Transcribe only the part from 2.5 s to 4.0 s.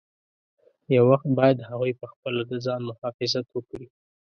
د ځان مخافظت وکړي.